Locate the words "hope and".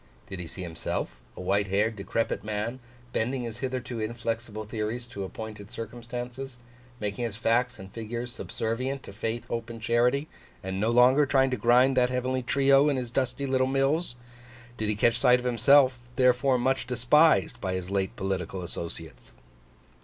9.45-9.79